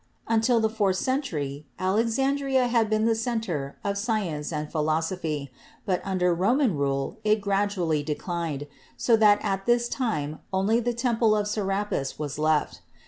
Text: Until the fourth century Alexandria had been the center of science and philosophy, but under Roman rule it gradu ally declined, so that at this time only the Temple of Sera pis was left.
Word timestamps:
Until 0.27 0.59
the 0.59 0.67
fourth 0.67 0.95
century 0.95 1.67
Alexandria 1.77 2.65
had 2.67 2.89
been 2.89 3.05
the 3.05 3.13
center 3.13 3.77
of 3.83 3.99
science 3.99 4.51
and 4.51 4.71
philosophy, 4.71 5.51
but 5.85 6.01
under 6.03 6.33
Roman 6.33 6.75
rule 6.75 7.19
it 7.23 7.39
gradu 7.39 7.77
ally 7.77 8.01
declined, 8.01 8.65
so 8.97 9.15
that 9.15 9.37
at 9.43 9.67
this 9.67 9.87
time 9.87 10.39
only 10.51 10.79
the 10.79 10.95
Temple 10.95 11.35
of 11.37 11.47
Sera 11.47 11.85
pis 11.87 12.17
was 12.17 12.39
left. 12.39 12.81